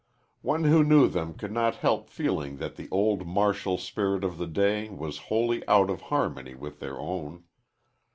[0.41, 4.47] One who knew them could not help feeling that the old martial spirit of the
[4.47, 7.43] day was wholly out of harmony with their own.